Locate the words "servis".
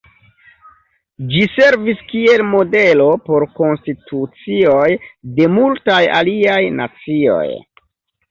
1.57-1.99